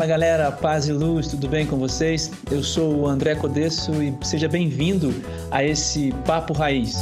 [0.00, 2.30] Fala galera, paz e luz, tudo bem com vocês?
[2.50, 5.14] Eu sou o André Codesso e seja bem-vindo
[5.50, 6.96] a esse Papo Raiz.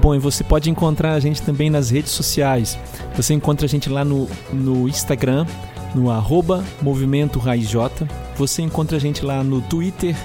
[0.00, 2.78] Bom, e você pode encontrar a gente também nas redes sociais.
[3.14, 5.44] Você encontra a gente lá no, no Instagram,
[5.94, 8.08] no arroba Movimento Raiz J.
[8.36, 10.16] Você encontra a gente lá no Twitter,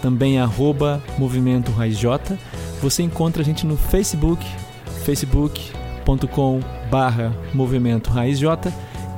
[0.00, 2.38] também arroba Movimento Raiz J.
[2.80, 4.42] Você encontra a gente no Facebook,
[6.08, 8.72] facebook.com barra Movimento Raiz J.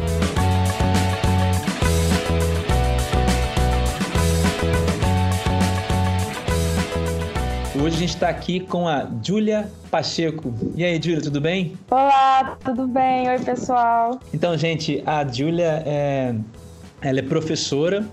[7.81, 10.53] Hoje a gente está aqui com a Júlia Pacheco.
[10.75, 11.77] E aí, Júlia, tudo bem?
[11.89, 13.29] Olá, tudo bem?
[13.29, 14.19] Oi, pessoal.
[14.33, 16.35] Então, gente, a Júlia é,
[17.01, 18.05] ela é professora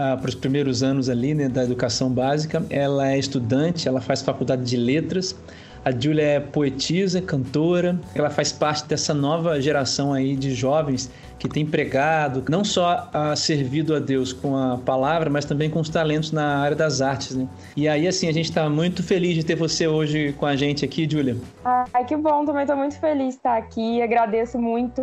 [0.00, 2.64] ah, para os primeiros anos ali né, da educação básica.
[2.70, 5.36] Ela é estudante, ela faz faculdade de letras.
[5.84, 7.98] A Júlia é poetisa, cantora.
[8.14, 13.34] Ela faz parte dessa nova geração aí de jovens que tem pregado, não só a
[13.34, 17.34] servido a Deus com a palavra, mas também com os talentos na área das artes,
[17.34, 17.48] né?
[17.74, 20.84] E aí, assim, a gente está muito feliz de ter você hoje com a gente
[20.84, 21.38] aqui, Júlia.
[21.64, 25.00] Ai, que bom, também estou muito feliz de estar aqui, agradeço muito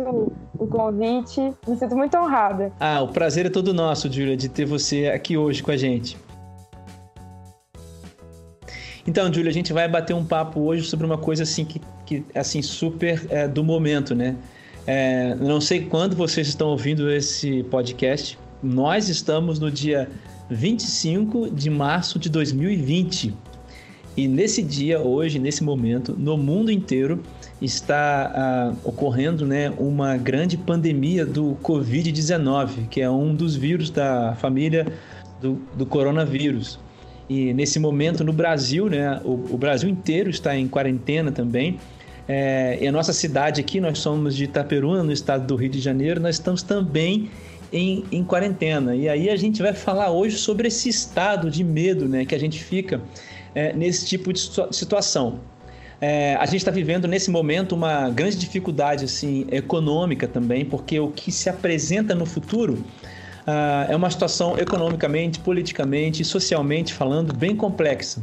[0.56, 2.72] o convite, me sinto muito honrada.
[2.78, 6.16] Ah, o prazer é todo nosso, Júlia, de ter você aqui hoje com a gente.
[9.08, 12.22] Então, Júlia, a gente vai bater um papo hoje sobre uma coisa assim que, que
[12.34, 14.36] assim super é, do momento, né?
[14.86, 18.38] É, não sei quando vocês estão ouvindo esse podcast.
[18.62, 20.10] Nós estamos no dia
[20.50, 23.34] 25 de março de 2020.
[24.14, 27.22] E nesse dia, hoje, nesse momento, no mundo inteiro
[27.62, 34.34] está ah, ocorrendo né, uma grande pandemia do Covid-19, que é um dos vírus da
[34.34, 34.86] família
[35.40, 36.78] do, do coronavírus.
[37.28, 41.78] E nesse momento, no Brasil, né, o, o Brasil inteiro está em quarentena também.
[42.26, 45.80] É, e a nossa cidade aqui, nós somos de Itaperuna, no estado do Rio de
[45.80, 47.30] Janeiro, nós estamos também
[47.72, 48.94] em, em quarentena.
[48.94, 52.38] E aí a gente vai falar hoje sobre esse estado de medo né, que a
[52.38, 53.00] gente fica
[53.54, 54.40] é, nesse tipo de
[54.70, 55.40] situação.
[56.00, 61.10] É, a gente está vivendo nesse momento uma grande dificuldade assim econômica também, porque o
[61.10, 62.84] que se apresenta no futuro
[63.48, 68.20] uh, é uma situação economicamente, politicamente e socialmente falando bem complexa.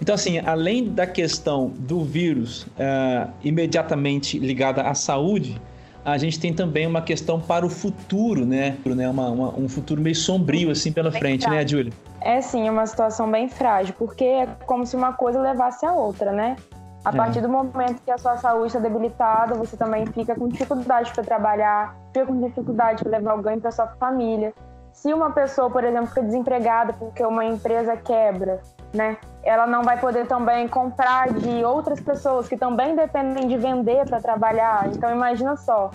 [0.00, 5.58] Então, assim, além da questão do vírus uh, imediatamente ligada à saúde,
[6.04, 8.76] a gente tem também uma questão para o futuro, né?
[8.84, 9.08] né?
[9.08, 11.60] Uma, uma, um futuro meio sombrio, assim, pela bem frente, frágil.
[11.60, 11.92] né, Júlia?
[12.20, 15.92] É, sim, é uma situação bem frágil, porque é como se uma coisa levasse a
[15.92, 16.56] outra, né?
[17.04, 17.12] A é.
[17.12, 21.24] partir do momento que a sua saúde está debilitada, você também fica com dificuldade para
[21.24, 24.52] trabalhar, fica com dificuldade para levar o ganho para sua família.
[24.96, 28.62] Se uma pessoa, por exemplo, fica desempregada porque uma empresa quebra,
[28.94, 29.18] né?
[29.42, 34.22] Ela não vai poder também comprar de outras pessoas que também dependem de vender para
[34.22, 34.88] trabalhar.
[34.88, 35.90] Então imagina só,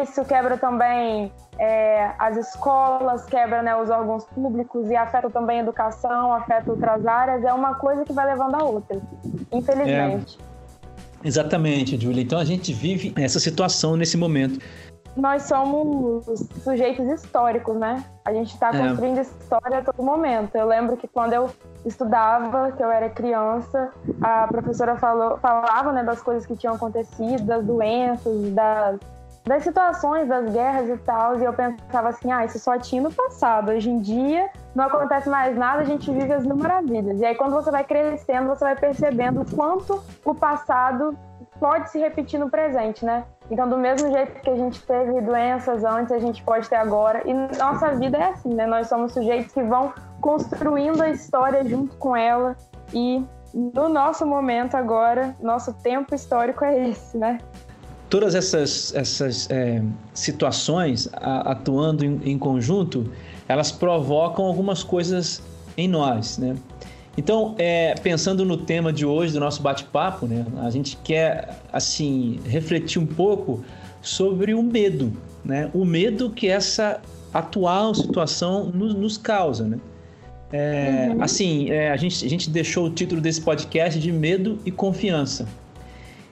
[0.00, 5.62] isso quebra também é, as escolas, quebra né, os órgãos públicos e afeta também a
[5.64, 7.42] educação, afeta outras áreas.
[7.42, 9.00] É uma coisa que vai levando a outra,
[9.50, 10.38] infelizmente.
[11.24, 12.22] É, exatamente, Júlia.
[12.22, 14.60] Então a gente vive essa situação nesse momento
[15.18, 16.24] nós somos
[16.62, 18.04] sujeitos históricos, né?
[18.24, 18.78] A gente está é.
[18.78, 20.54] construindo história a todo momento.
[20.54, 21.50] Eu lembro que quando eu
[21.84, 23.90] estudava, que eu era criança,
[24.20, 29.00] a professora falou, falava né, das coisas que tinham acontecido, das doenças, das,
[29.44, 33.10] das situações, das guerras e tal, e eu pensava assim, ah, isso só tinha no
[33.10, 33.72] passado.
[33.72, 37.20] Hoje em dia não acontece mais nada, a gente vive as maravilhas.
[37.20, 41.18] E aí quando você vai crescendo, você vai percebendo o quanto o passado
[41.58, 43.24] pode se repetir no presente, né?
[43.50, 47.22] Então, do mesmo jeito que a gente teve doenças antes, a gente pode ter agora.
[47.24, 48.66] E nossa vida é assim, né?
[48.66, 52.56] Nós somos sujeitos que vão construindo a história junto com ela.
[52.92, 53.24] E
[53.54, 57.38] no nosso momento agora, nosso tempo histórico é esse, né?
[58.10, 59.82] Todas essas, essas é,
[60.14, 63.10] situações a, atuando em, em conjunto,
[63.46, 65.42] elas provocam algumas coisas
[65.76, 66.56] em nós, né?
[67.18, 72.38] Então, é, pensando no tema de hoje do nosso bate-papo, né, a gente quer assim
[72.46, 73.64] refletir um pouco
[74.00, 75.12] sobre o medo,
[75.44, 75.68] né?
[75.74, 77.00] O medo que essa
[77.34, 79.80] atual situação nos, nos causa, né?
[80.52, 81.20] É, uhum.
[81.20, 85.48] Assim, é, a, gente, a gente deixou o título desse podcast de Medo e Confiança.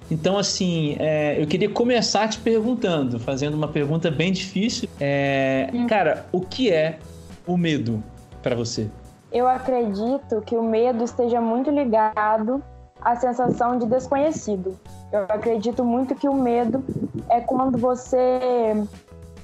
[0.08, 4.88] Então, assim, é, eu queria começar te perguntando, fazendo uma pergunta bem difícil.
[5.00, 5.88] É, hum.
[5.88, 7.00] Cara, o que é
[7.44, 8.00] o medo
[8.40, 8.88] para você?
[9.32, 12.62] Eu acredito que o medo esteja muito ligado
[13.00, 14.78] à sensação de desconhecido.
[15.12, 16.82] Eu acredito muito que o medo
[17.28, 18.74] é quando você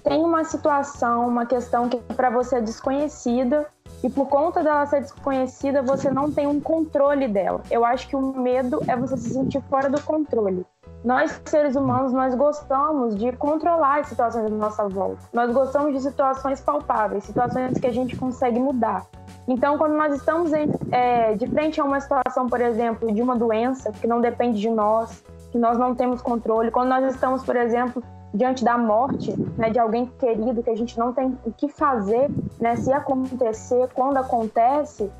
[0.04, 3.66] tem uma situação, uma questão que para você é desconhecida
[4.02, 7.62] e por conta dela ser desconhecida, você não tem um controle dela.
[7.70, 10.66] Eu acho que o medo é você se sentir fora do controle.
[11.04, 15.22] Nós, seres humanos, nós gostamos de controlar as situações da nossa volta.
[15.32, 19.04] Nós gostamos de situações palpáveis, situações que a gente consegue mudar.
[19.46, 23.36] Então, quando nós estamos em, é, de frente a uma situação, por exemplo, de uma
[23.36, 27.56] doença que não depende de nós, que nós não temos controle, quando nós estamos, por
[27.56, 28.02] exemplo,
[28.32, 32.30] diante da morte né, de alguém querido que a gente não tem o que fazer,
[32.60, 35.10] né, se acontecer, quando acontece,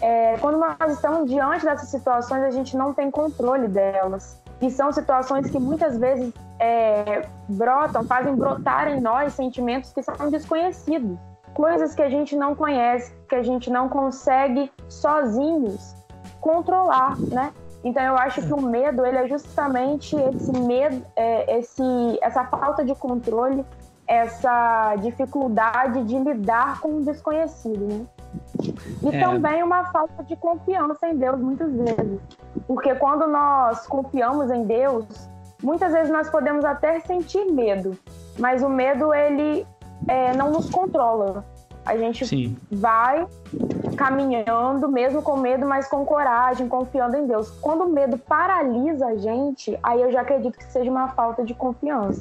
[0.00, 4.40] é, quando nós estamos diante dessas situações, a gente não tem controle delas.
[4.60, 10.30] E são situações que muitas vezes é, brotam, fazem brotar em nós sentimentos que são
[10.30, 11.18] desconhecidos.
[11.54, 15.94] Coisas que a gente não conhece, que a gente não consegue sozinhos
[16.40, 17.52] controlar, né?
[17.82, 21.82] Então eu acho que o medo ele é justamente esse medo, é, esse,
[22.20, 23.64] essa falta de controle,
[24.06, 28.06] essa dificuldade de lidar com o desconhecido, né?
[29.02, 29.20] E é.
[29.20, 32.20] também uma falta de confiança em Deus muitas vezes,
[32.66, 35.06] porque quando nós confiamos em Deus,
[35.62, 37.96] muitas vezes nós podemos até sentir medo,
[38.38, 39.66] mas o medo ele
[40.08, 41.44] é, não nos controla.
[41.84, 42.56] A gente Sim.
[42.70, 43.26] vai
[43.96, 47.50] caminhando, mesmo com medo, mas com coragem, confiando em Deus.
[47.60, 51.54] Quando o medo paralisa a gente, aí eu já acredito que seja uma falta de
[51.54, 52.20] confiança.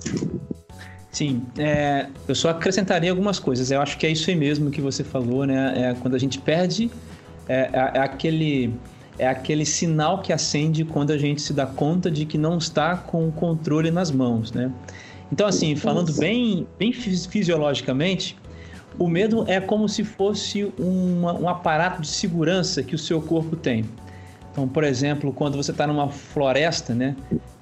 [1.12, 3.72] Sim, é, eu só acrescentaria algumas coisas.
[3.72, 5.74] Eu acho que é isso aí mesmo que você falou, né?
[5.76, 6.90] É, quando a gente perde,
[7.48, 8.74] é, é, é aquele
[9.18, 12.96] é aquele sinal que acende quando a gente se dá conta de que não está
[12.96, 14.72] com o controle nas mãos, né?
[15.32, 18.36] Então, assim, falando bem, bem fisiologicamente,
[18.98, 23.56] o medo é como se fosse uma, um aparato de segurança que o seu corpo
[23.56, 23.86] tem.
[24.52, 27.16] Então, por exemplo, quando você está numa floresta, né,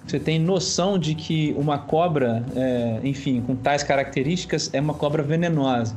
[0.05, 5.21] você tem noção de que uma cobra, é, enfim, com tais características, é uma cobra
[5.21, 5.95] venenosa.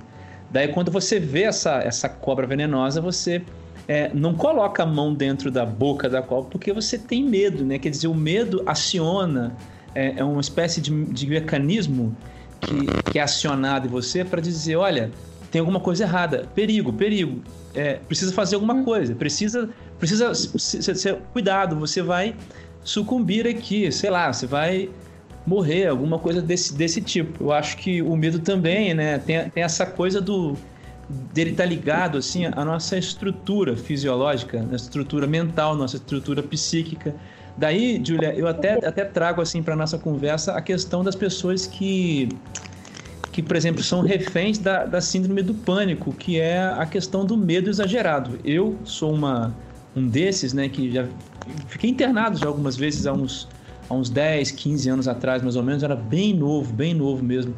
[0.50, 3.40] Daí, quando você vê essa, essa cobra venenosa, você
[3.86, 7.78] é, não coloca a mão dentro da boca da cobra porque você tem medo, né?
[7.78, 9.56] Quer dizer, o medo aciona,
[9.94, 12.16] é, é uma espécie de, de mecanismo
[12.60, 15.10] que, que é acionado em você para dizer, olha,
[15.50, 17.42] tem alguma coisa errada, perigo, perigo,
[17.74, 18.84] é, precisa fazer alguma hum.
[18.84, 22.34] coisa, precisa, precisa ser cuidado, você vai
[22.82, 24.88] sucumbir aqui, sei lá, você vai
[25.46, 27.44] morrer, alguma coisa desse, desse tipo.
[27.44, 30.56] Eu acho que o medo também, né, tem, tem essa coisa do
[31.34, 37.14] dele estar tá ligado assim à nossa estrutura fisiológica, nossa estrutura mental, nossa estrutura psíquica.
[37.60, 42.26] Daí, Julia, eu até, até trago assim para nossa conversa a questão das pessoas que
[43.30, 47.36] que, por exemplo, são reféns da, da síndrome do pânico, que é a questão do
[47.36, 48.40] medo exagerado.
[48.42, 49.54] Eu sou uma,
[49.94, 51.06] um desses, né, que já
[51.68, 53.46] fiquei internado já algumas vezes há uns,
[53.88, 57.54] há uns 10, 15 anos atrás, mais ou menos, era bem novo, bem novo mesmo.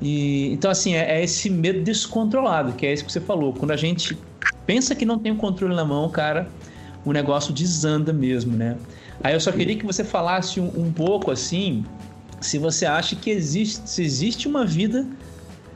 [0.00, 3.54] E, então, assim, é, é esse medo descontrolado, que é isso que você falou.
[3.54, 4.16] Quando a gente
[4.66, 6.46] pensa que não tem o controle na mão, cara,
[7.04, 8.76] o negócio desanda mesmo, né?
[9.22, 11.84] Aí eu só queria que você falasse um, um pouco, assim,
[12.40, 15.06] se você acha que existe, se existe uma vida,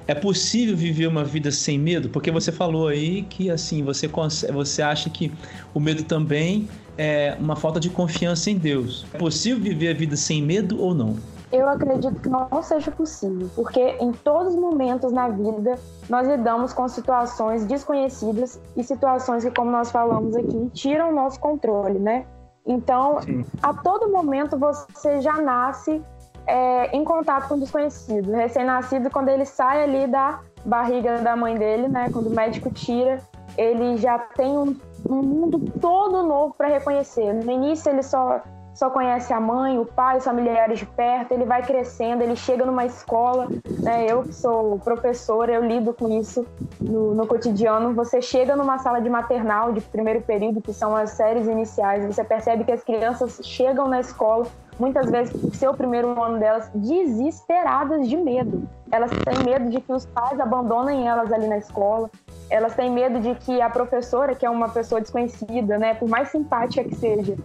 [0.07, 2.09] é possível viver uma vida sem medo?
[2.09, 4.09] Porque você falou aí que assim você
[4.53, 5.33] você acha que
[5.73, 6.69] o medo também
[6.99, 9.07] é uma falta de confiança em Deus.
[9.13, 11.17] É possível viver a vida sem medo ou não?
[11.51, 16.73] Eu acredito que não seja possível, porque em todos os momentos na vida nós lidamos
[16.73, 22.25] com situações desconhecidas e situações que, como nós falamos aqui, tiram o nosso controle, né?
[22.67, 23.45] Então, Sim.
[23.63, 26.03] a todo momento você já nasce
[26.47, 28.33] é, em contato com o desconhecido.
[28.33, 32.09] Recém-nascido, quando ele sai ali da barriga da mãe dele, né?
[32.13, 33.19] Quando o médico tira,
[33.57, 34.77] ele já tem um,
[35.09, 37.33] um mundo todo novo para reconhecer.
[37.33, 38.41] No início, ele só
[38.83, 42.67] só conhece a mãe, o pai, os familiares de perto, ele vai crescendo, ele chega
[42.67, 43.47] numa escola,
[43.81, 44.07] né?
[44.09, 46.45] Eu que sou professora, eu lido com isso
[46.81, 47.95] no, no, cotidiano.
[47.95, 52.25] Você chega numa sala de maternal de primeiro período, que são as séries iniciais, você
[52.25, 54.49] percebe que as crianças chegam na escola
[54.81, 58.69] muitas vezes o primeiro ano delas, desesperadas de medo.
[58.91, 62.11] Elas têm medo de que os pais abandonem elas ali na escola.
[62.51, 66.29] elas têm medo de que a professora, que é uma pessoa desconhecida, né, por mais
[66.31, 67.37] simpática que seja,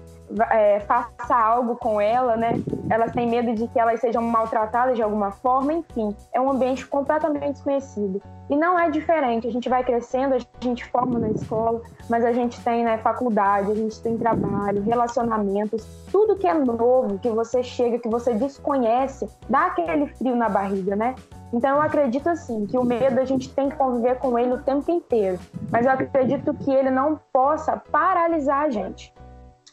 [0.51, 2.53] é, faça algo com ela, né?
[2.89, 6.85] Elas têm medo de que elas sejam maltratadas de alguma forma, enfim, é um ambiente
[6.85, 8.21] completamente desconhecido.
[8.49, 12.31] E não é diferente, a gente vai crescendo, a gente forma na escola, mas a
[12.31, 17.61] gente tem né, faculdade, a gente tem trabalho, relacionamentos, tudo que é novo, que você
[17.61, 21.15] chega, que você desconhece, dá aquele frio na barriga, né?
[21.51, 24.61] Então eu acredito assim que o medo a gente tem que conviver com ele o
[24.61, 29.13] tempo inteiro, mas eu acredito que ele não possa paralisar a gente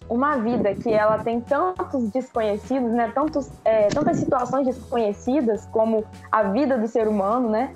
[0.08, 3.10] uma vida que ela tem tantos desconhecidos, né?
[3.14, 7.74] Tantos, é, tantas situações desconhecidas como a vida do ser humano, né?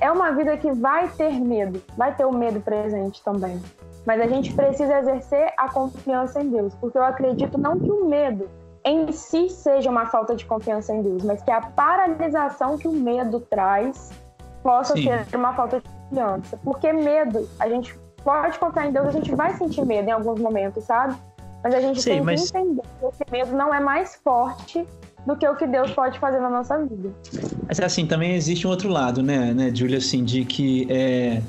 [0.00, 3.62] É uma vida que vai ter medo, vai ter o medo presente também.
[4.04, 8.06] Mas a gente precisa exercer a confiança em Deus, porque eu acredito não que o
[8.06, 8.48] medo
[8.84, 12.92] em si seja uma falta de confiança em Deus, mas que a paralisação que o
[12.92, 14.10] medo traz
[14.62, 15.04] possa Sim.
[15.04, 16.58] ser uma falta de confiança.
[16.64, 20.40] Porque medo, a gente pode confiar em Deus, a gente vai sentir medo em alguns
[20.40, 21.14] momentos, sabe?
[21.62, 22.50] Mas a gente tem mas...
[22.50, 24.84] que entender que esse medo não é mais forte
[25.26, 27.10] do que o que Deus pode fazer na nossa vida.
[27.66, 31.40] Mas assim, também existe um outro lado, né, né Júlia, assim, de que é,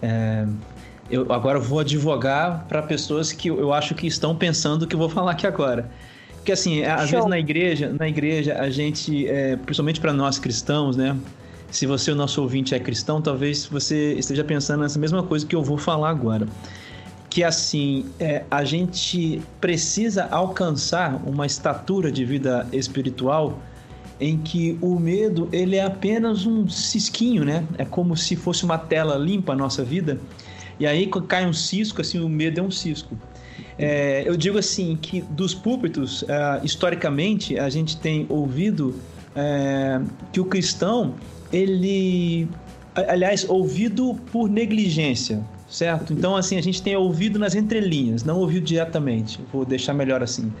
[0.00, 0.46] é,
[1.10, 4.98] eu agora vou advogar para pessoas que eu acho que estão pensando o que eu
[4.98, 5.90] vou falar aqui agora.
[6.36, 7.18] Porque assim, às Show.
[7.18, 11.16] vezes na igreja, na igreja a gente, é, principalmente para nós cristãos, né,
[11.68, 15.56] se você, o nosso ouvinte, é cristão, talvez você esteja pensando nessa mesma coisa que
[15.56, 16.46] eu vou falar agora
[17.36, 23.58] que assim é, a gente precisa alcançar uma estatura de vida espiritual
[24.18, 27.62] em que o medo ele é apenas um cisquinho, né?
[27.76, 30.18] É como se fosse uma tela limpa a nossa vida.
[30.80, 33.14] E aí cai um cisco, assim, o medo é um cisco.
[33.78, 38.98] É, eu digo assim que dos púlpitos, uh, historicamente, a gente tem ouvido
[39.34, 40.00] é,
[40.32, 41.12] que o cristão,
[41.52, 42.48] ele,
[42.94, 46.12] aliás, ouvido por negligência, certo?
[46.12, 49.40] Então, assim, a gente tem ouvido nas entrelinhas, não ouviu diretamente.
[49.52, 50.52] Vou deixar melhor assim.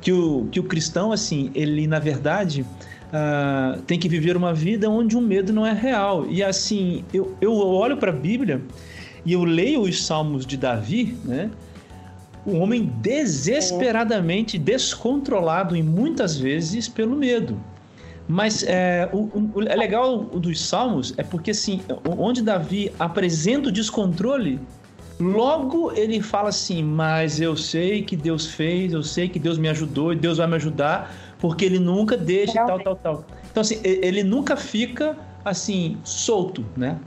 [0.00, 4.90] Que o, que o cristão, assim, ele, na verdade, uh, tem que viver uma vida
[4.90, 6.26] onde o medo não é real.
[6.28, 8.60] E, assim, eu, eu olho para a Bíblia
[9.24, 11.50] e eu leio os salmos de Davi, né?
[12.44, 17.56] Um homem desesperadamente descontrolado e muitas vezes pelo medo.
[18.32, 21.82] Mas é, o, o, é legal dos Salmos é porque assim,
[22.16, 24.58] onde Davi apresenta o descontrole,
[25.20, 29.68] logo ele fala assim: Mas eu sei que Deus fez, eu sei que Deus me
[29.68, 33.24] ajudou e Deus vai me ajudar, porque ele nunca deixa tal, tal, tal.
[33.50, 36.98] Então, assim, ele nunca fica assim, solto, né?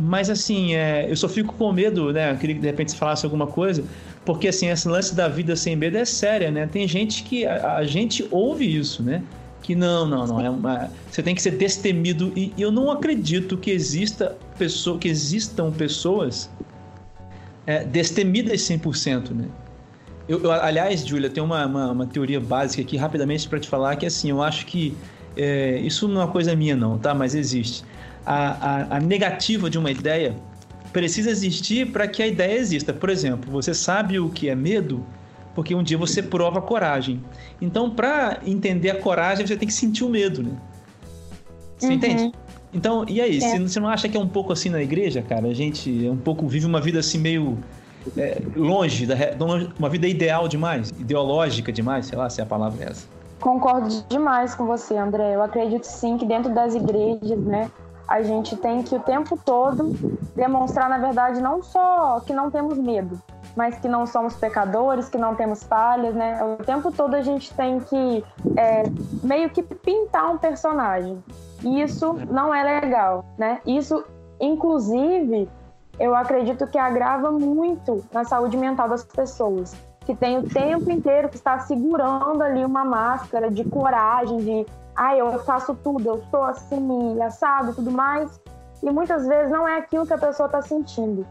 [0.00, 2.32] Mas assim, é, eu só fico com medo, né?
[2.32, 3.84] Eu queria que de repente falasse alguma coisa,
[4.24, 6.66] porque assim, esse lance da vida sem medo é séria, né?
[6.66, 9.22] Tem gente que a, a gente ouve isso, né?
[9.62, 10.40] Que não, não, não.
[10.40, 12.32] É uma, você tem que ser destemido.
[12.36, 16.50] E, e eu não acredito que exista pessoa, que existam pessoas
[17.66, 19.46] é, destemidas 100%, né?
[20.28, 23.96] Eu, eu, aliás, Julia, tem uma, uma, uma, teoria básica aqui, rapidamente, para te falar,
[23.96, 24.96] que assim, eu acho que
[25.36, 27.14] é, isso não é uma coisa minha, não, tá?
[27.14, 27.84] Mas existe.
[28.24, 30.36] A, a, a negativa de uma ideia
[30.92, 32.92] precisa existir para que a ideia exista.
[32.92, 35.04] Por exemplo, você sabe o que é medo,
[35.54, 37.22] porque um dia você prova coragem.
[37.60, 40.52] Então, para entender a coragem, você tem que sentir o medo, né?
[41.78, 41.92] Você uhum.
[41.92, 42.32] entende?
[42.72, 43.38] Então, e aí?
[43.42, 43.58] É.
[43.58, 45.48] Você não acha que é um pouco assim na igreja, cara?
[45.48, 47.58] A gente é um pouco vive uma vida assim meio
[48.16, 49.14] é, longe, da,
[49.78, 53.06] uma vida ideal demais, ideológica demais, sei lá se é a palavra é essa.
[53.40, 55.34] Concordo demais com você, André.
[55.34, 57.70] Eu acredito sim que dentro das igrejas, né,
[58.06, 59.96] a gente tem que o tempo todo
[60.34, 63.20] demonstrar, na verdade, não só que não temos medo,
[63.56, 66.42] mas que não somos pecadores, que não temos falhas, né?
[66.42, 68.24] O tempo todo a gente tem que
[68.56, 68.84] é,
[69.22, 71.22] meio que pintar um personagem.
[71.62, 73.60] E isso não é legal, né?
[73.66, 74.04] Isso,
[74.40, 75.48] inclusive,
[75.98, 79.74] eu acredito que agrava muito na saúde mental das pessoas.
[80.00, 84.66] Que tem o tempo inteiro que está segurando ali uma máscara de coragem, de
[84.96, 88.41] ah, eu faço tudo, eu sou assim, assado tudo mais
[88.82, 91.26] e muitas vezes não é aquilo que a pessoa está sentindo.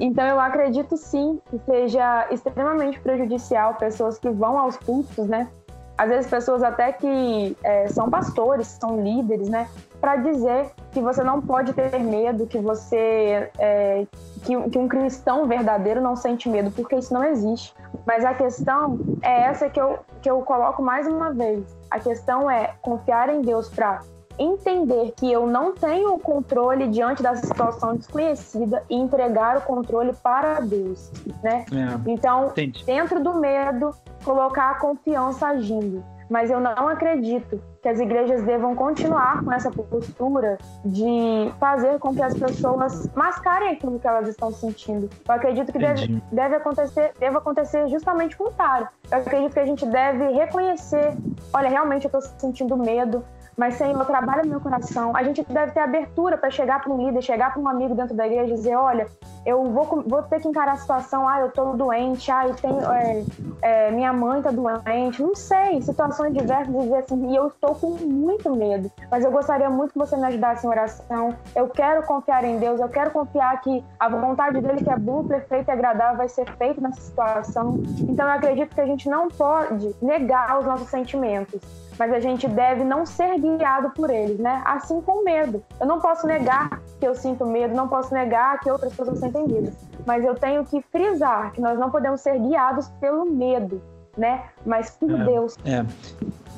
[0.00, 5.48] Então eu acredito sim que seja extremamente prejudicial pessoas que vão aos cultos, né?
[5.96, 9.68] Às vezes pessoas até que é, são pastores, são líderes, né?
[10.00, 14.04] Para dizer que você não pode ter medo, que você é,
[14.42, 17.72] que, que um cristão verdadeiro não sente medo, porque isso não existe.
[18.04, 21.64] Mas a questão é essa que eu, que eu coloco mais uma vez.
[21.88, 24.00] A questão é confiar em Deus para
[24.38, 30.12] entender que eu não tenho o controle diante dessa situação desconhecida e entregar o controle
[30.22, 31.10] para Deus,
[31.42, 31.64] né?
[31.72, 32.84] É, então, entendi.
[32.84, 33.90] dentro do medo,
[34.24, 36.04] colocar a confiança agindo.
[36.28, 42.14] mas eu não acredito que as igrejas devam continuar com essa postura de fazer com
[42.14, 45.08] que as pessoas mascarem aquilo que elas estão sentindo.
[45.28, 48.88] Eu acredito que deve, deve, acontecer, deve acontecer justamente o contrário.
[49.10, 51.14] Eu acredito que a gente deve reconhecer,
[51.52, 53.22] olha, realmente eu estou sentindo medo,
[53.56, 55.16] mas, Senhor, trabalha no meu coração.
[55.16, 58.14] A gente deve ter abertura para chegar para um líder, chegar para um amigo dentro
[58.14, 59.06] da igreja e dizer: olha,
[59.46, 62.80] eu vou, vou ter que encarar a situação, ah, eu estou doente, ah, eu tenho,
[62.92, 63.24] é,
[63.62, 67.90] é, minha mãe está doente, não sei, situações diversas, dizer assim, e eu estou com
[67.90, 71.34] muito medo, mas eu gostaria muito que você me ajudasse em oração.
[71.54, 75.24] Eu quero confiar em Deus, eu quero confiar que a vontade dele, que é boa,
[75.24, 77.82] perfeita e agradável, vai ser feita nessa situação.
[78.00, 81.60] Então, eu acredito que a gente não pode negar os nossos sentimentos
[81.98, 84.62] mas a gente deve não ser guiado por eles, né?
[84.64, 85.62] Assim com medo.
[85.80, 89.46] Eu não posso negar que eu sinto medo, não posso negar que outras pessoas sentem
[89.46, 89.72] medo,
[90.06, 93.82] mas eu tenho que frisar que nós não podemos ser guiados pelo medo,
[94.16, 94.44] né?
[94.64, 95.56] Mas por é, Deus.
[95.64, 95.84] É.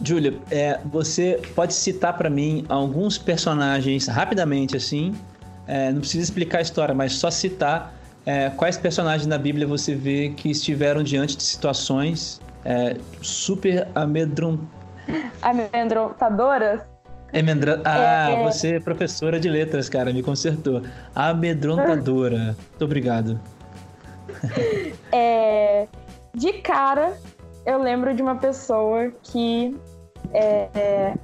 [0.03, 5.15] Júlia, é, você pode citar para mim alguns personagens rapidamente assim?
[5.67, 7.93] É, não precisa explicar a história, mas só citar
[8.25, 14.76] é, quais personagens na Bíblia você vê que estiveram diante de situações é, super amedrontadoras
[15.43, 16.81] amedrontadoras.
[17.33, 17.83] Emendra...
[17.85, 18.45] Ah, é...
[18.45, 20.83] você é professora de letras, cara, me consertou.
[21.15, 22.57] Amedrontadora.
[22.71, 23.41] Muito obrigado.
[25.13, 25.87] É...
[26.35, 27.17] De cara,
[27.65, 29.77] eu lembro de uma pessoa que
[30.33, 31.15] é,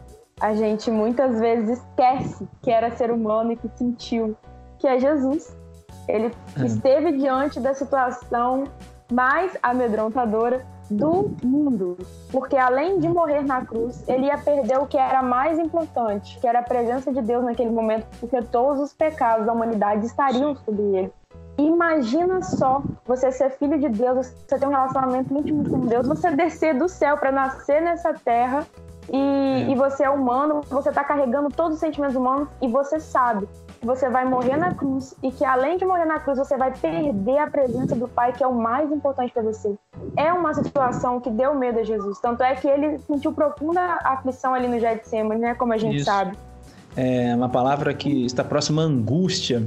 [0.41, 4.37] a gente muitas vezes esquece que era ser humano e que sentiu,
[4.79, 5.57] que é Jesus.
[6.09, 6.65] Ele é.
[6.67, 8.65] esteve diante da situação
[9.13, 11.97] mais amedrontadora do mundo.
[12.31, 16.47] Porque além de morrer na cruz, ele ia perder o que era mais importante, que
[16.47, 20.83] era a presença de Deus naquele momento, porque todos os pecados da humanidade estariam sobre
[20.83, 21.13] ele.
[21.59, 26.31] Imagina só você ser filho de Deus, você ter um relacionamento íntimo com Deus, você
[26.31, 28.67] descer do céu para nascer nessa terra
[29.11, 29.71] e, é.
[29.71, 33.47] e, você é humano, você está carregando todos os sentimentos humanos e você sabe
[33.83, 36.73] que você vai morrer na cruz e que além de morrer na cruz você vai
[36.73, 39.75] perder a presença do Pai, que é o mais importante para você.
[40.17, 44.55] É uma situação que deu medo a Jesus, tanto é que ele sentiu profunda aflição
[44.55, 46.05] ali no Getsemane, né, como a gente Isso.
[46.05, 46.39] sabe.
[46.97, 49.67] É uma palavra que está próxima à angústia.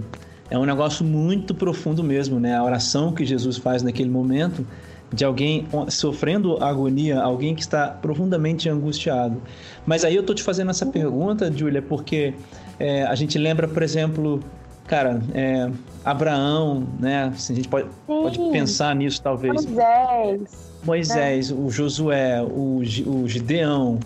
[0.49, 2.55] É um negócio muito profundo mesmo, né?
[2.55, 4.65] A oração que Jesus faz naquele momento
[5.11, 9.41] de alguém sofrendo agonia, alguém que está profundamente angustiado.
[9.85, 12.35] Mas aí eu tô te fazendo essa pergunta, Júlia, porque
[12.79, 14.41] é, a gente lembra, por exemplo,
[14.87, 15.69] cara, é,
[16.03, 17.31] Abraão, né?
[17.33, 19.65] Assim, a gente pode, pode pensar nisso, talvez.
[19.65, 20.71] Moisés.
[20.83, 21.57] Moisés, né?
[21.57, 23.99] o Josué, o, o Gideão.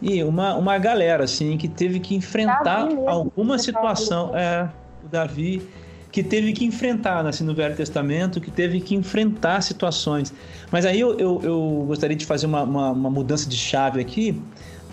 [0.00, 4.34] E uma, uma galera, assim, que teve que enfrentar alguma situação.
[4.34, 4.68] É,
[5.04, 5.62] o Davi,
[6.10, 10.32] que teve que enfrentar, assim, no Velho Testamento, que teve que enfrentar situações.
[10.70, 14.40] Mas aí eu, eu, eu gostaria de fazer uma, uma, uma mudança de chave aqui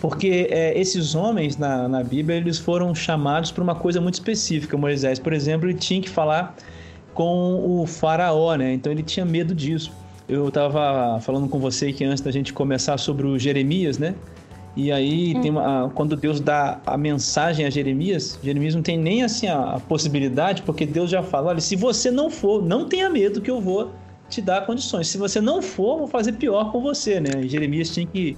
[0.02, 4.78] porque é, esses homens na, na Bíblia eles foram chamados para uma coisa muito específica.
[4.78, 6.56] Moisés, por exemplo, ele tinha que falar
[7.14, 8.74] com o faraó, né?
[8.74, 9.92] Então ele tinha medo disso.
[10.30, 14.14] Eu estava falando com você que antes da gente começar sobre o Jeremias, né?
[14.76, 15.42] E aí hum.
[15.42, 19.76] tem uma, quando Deus dá a mensagem a Jeremias, Jeremias não tem nem assim a,
[19.76, 23.50] a possibilidade, porque Deus já fala, olha, se você não for, não tenha medo que
[23.50, 23.92] eu vou
[24.30, 25.08] te dar condições.
[25.08, 27.32] Se você não for, vou fazer pior com você, né?
[27.42, 28.38] E Jeremias tinha que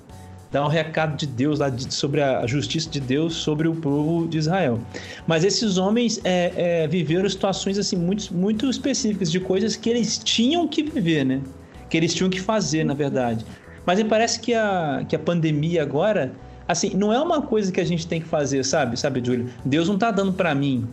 [0.51, 4.27] dá um recado de Deus lá de, sobre a justiça de Deus sobre o povo
[4.27, 4.79] de Israel.
[5.27, 10.17] Mas esses homens é, é, viveram situações assim muito, muito específicas de coisas que eles
[10.17, 11.41] tinham que viver, né?
[11.89, 13.45] Que eles tinham que fazer, na verdade.
[13.85, 16.33] Mas me parece que a, que a pandemia agora,
[16.67, 18.99] assim, não é uma coisa que a gente tem que fazer, sabe?
[18.99, 19.49] Sabe, Júlio?
[19.63, 20.87] Deus não tá dando para mim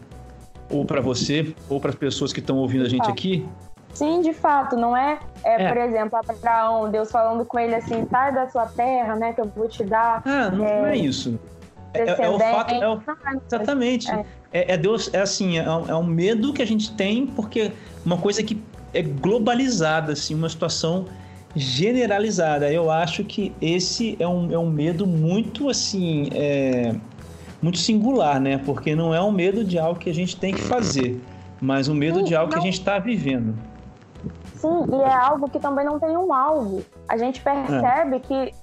[0.68, 3.46] ou para você ou para as pessoas que estão ouvindo a gente aqui
[3.96, 5.68] Sim, de fato, não é, é, é.
[5.68, 9.50] por exemplo, Abraão, Deus falando com ele assim, sai da sua terra, né, que eu
[9.56, 10.22] vou te dar.
[10.26, 11.40] Ah, não é, não é isso.
[11.94, 13.00] É, é, o fato, é o,
[13.46, 14.10] exatamente.
[14.10, 14.24] É.
[14.52, 14.72] é.
[14.74, 17.72] é, Deus, é assim, é, um medo que a gente tem porque
[18.04, 21.06] uma coisa que é globalizada, assim, uma situação
[21.54, 22.70] generalizada.
[22.70, 26.94] Eu acho que esse é um, é um medo muito assim, é,
[27.62, 28.58] muito singular, né?
[28.58, 31.18] Porque não é um medo de algo que a gente tem que fazer,
[31.62, 32.58] mas um medo de algo não...
[32.58, 33.54] que a gente está vivendo.
[34.56, 36.82] Sim, e é algo que também não tem um alvo.
[37.08, 38.20] A gente percebe é.
[38.20, 38.54] que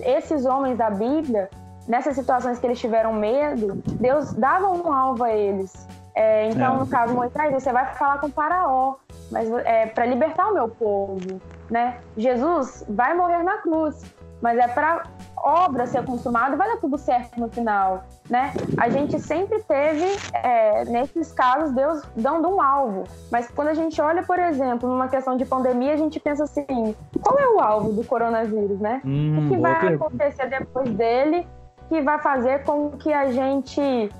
[0.00, 1.50] esses homens da Bíblia,
[1.86, 5.86] nessas situações que eles tiveram medo, Deus dava um alvo a eles.
[6.14, 6.78] É, então, é.
[6.78, 8.96] no caso, Moisés, você vai falar com o faraó,
[9.30, 11.98] mas é para libertar o meu povo, né?
[12.16, 14.02] Jesus vai morrer na cruz.
[14.42, 15.04] Mas é para
[15.36, 18.52] obra ser consumada, vai dar tudo certo no final, né?
[18.76, 23.04] A gente sempre teve, é, nesses casos, Deus dando um alvo.
[23.30, 26.94] Mas quando a gente olha, por exemplo, numa questão de pandemia, a gente pensa assim,
[27.20, 29.00] qual é o alvo do coronavírus, né?
[29.04, 30.06] Hum, o que vai pergunta.
[30.06, 31.46] acontecer depois dele
[31.88, 34.10] que vai fazer com que a gente,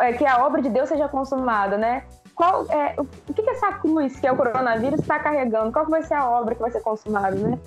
[0.00, 2.04] é, que a obra de Deus seja consumada, né?
[2.34, 5.70] Qual, é, o que, que essa cruz, que é o coronavírus, está carregando?
[5.72, 7.58] Qual vai ser a obra que vai ser consumada, né?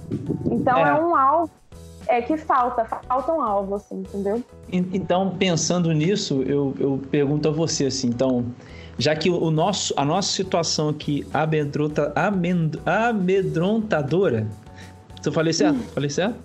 [0.45, 1.51] Então é, é um alvo
[2.07, 4.43] é que falta, falta um alvo, assim, entendeu?
[4.71, 8.45] Então, pensando nisso, eu, eu pergunto a você, assim, então,
[8.97, 14.47] já que o nosso, a nossa situação aqui amedronta, amend, amedrontadora,
[15.25, 15.77] eu falei certo?
[15.77, 15.83] Hum.
[15.93, 16.35] Falei certo?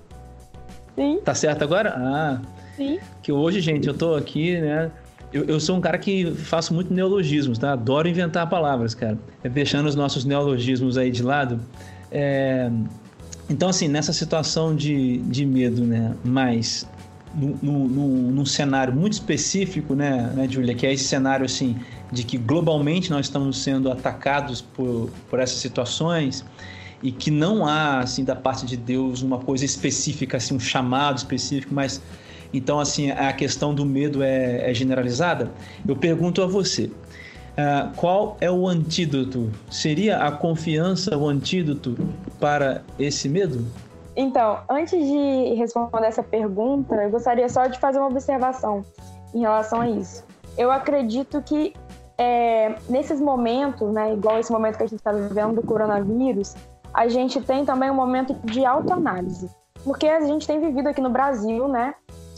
[0.94, 1.20] Sim.
[1.24, 1.94] Tá certo agora?
[1.96, 2.40] Ah.
[2.76, 2.98] Sim.
[3.22, 4.90] Que hoje, gente, eu tô aqui, né?
[5.32, 7.72] Eu, eu sou um cara que faço muito neologismos, tá?
[7.72, 9.18] Adoro inventar palavras, cara.
[9.44, 11.60] É, deixando os nossos neologismos aí de lado.
[12.10, 12.70] É...
[13.48, 16.14] Então, assim, nessa situação de, de medo, né?
[16.24, 16.87] Mas
[17.34, 20.74] num, cenário muito específico, né, né, Julia?
[20.74, 21.76] Que é esse cenário, assim,
[22.11, 26.44] de que globalmente nós estamos sendo atacados por, por essas situações
[27.02, 31.18] e que não há, assim, da parte de Deus uma coisa específica, assim, um chamado
[31.18, 32.02] específico, mas
[32.52, 35.50] então, assim, a questão do medo é, é generalizada.
[35.87, 36.90] Eu pergunto a você,
[37.58, 39.50] uh, qual é o antídoto?
[39.70, 41.96] Seria a confiança o antídoto
[42.38, 43.66] para esse medo?
[44.16, 48.84] Então, antes de responder essa pergunta, eu gostaria só de fazer uma observação
[49.34, 50.24] em relação a isso.
[50.56, 51.72] Eu acredito que
[52.16, 56.56] é, nesses momentos, né, igual esse momento que a gente está vivendo do coronavírus,
[56.92, 59.48] a gente tem também um momento de autoanálise.
[59.84, 61.94] Porque a gente tem vivido aqui no Brasil, né,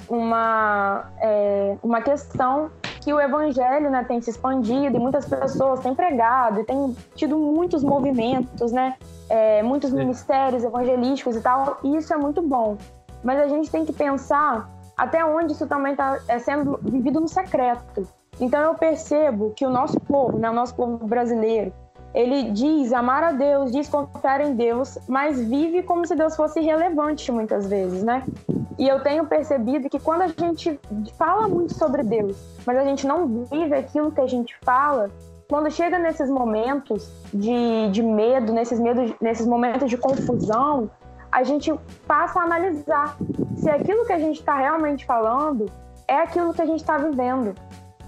[0.06, 2.70] uma, é, uma questão
[3.01, 7.39] que o evangelho né, tem se expandido e muitas pessoas têm pregado e têm tido
[7.39, 8.97] muitos movimentos, né,
[9.29, 12.77] é, muitos ministérios evangelísticos e tal, e isso é muito bom.
[13.25, 17.29] Mas a gente tem que pensar até onde isso também está é, sendo vivido no
[17.29, 18.07] secreto.
[18.39, 21.73] Então eu percebo que o nosso povo, né, o nosso povo brasileiro,
[22.14, 26.61] ele diz amar a Deus, diz confiar em Deus, mas vive como se Deus fosse
[26.61, 28.25] irrelevante muitas vezes, né?
[28.79, 30.79] E eu tenho percebido que quando a gente
[31.16, 35.11] fala muito sobre Deus, mas a gente não vive aquilo que a gente fala,
[35.49, 40.90] quando chega nesses momentos de, de medo, nesses, medos, nesses momentos de confusão,
[41.31, 41.73] a gente
[42.07, 43.16] passa a analisar
[43.55, 45.66] se aquilo que a gente está realmente falando
[46.09, 47.55] é aquilo que a gente está vivendo